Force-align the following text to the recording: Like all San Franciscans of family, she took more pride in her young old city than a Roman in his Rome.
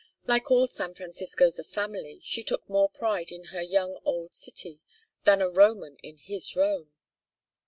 Like 0.25 0.49
all 0.49 0.65
San 0.65 0.95
Franciscans 0.95 1.59
of 1.59 1.67
family, 1.67 2.19
she 2.23 2.41
took 2.43 2.67
more 2.67 2.89
pride 2.89 3.29
in 3.31 3.43
her 3.53 3.61
young 3.61 3.99
old 4.03 4.33
city 4.33 4.79
than 5.25 5.43
a 5.43 5.47
Roman 5.47 5.97
in 5.97 6.17
his 6.17 6.55
Rome. 6.55 6.91